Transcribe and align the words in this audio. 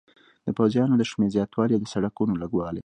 د 0.45 0.47
پوځیانو 0.57 0.95
د 0.99 1.03
شمېر 1.09 1.29
زیاتوالی 1.35 1.73
او 1.75 1.83
د 1.83 1.85
سړکونو 1.93 2.33
لږوالی. 2.41 2.79